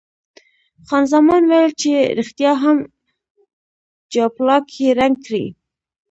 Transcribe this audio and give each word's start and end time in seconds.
خان 0.87 1.03
زمان 1.13 1.41
ویل 1.51 1.71
چې 1.81 1.91
ریښتیا 2.17 2.51
هم 2.63 2.77
جاپلاک 4.13 4.65
یې 4.79 4.89
رنګ 4.99 5.15
کړی. 5.25 5.45